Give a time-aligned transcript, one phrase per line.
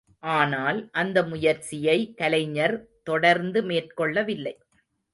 [0.33, 2.75] ஆனால், அந்த முயற்சியை கலைஞர்
[3.03, 4.55] தொடர்ந்து மேற்கொள்ளவில்லை.